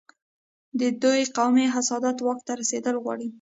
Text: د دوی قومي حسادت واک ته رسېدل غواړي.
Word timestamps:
د 0.79 0.81
دوی 1.03 1.21
قومي 1.37 1.65
حسادت 1.75 2.17
واک 2.25 2.39
ته 2.47 2.53
رسېدل 2.61 2.95
غواړي. 3.03 3.27